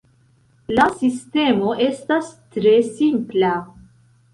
La 0.79 0.87
sistemo 1.01 1.77
estas 1.91 2.35
tre 2.59 2.77
simpla. 2.93 3.59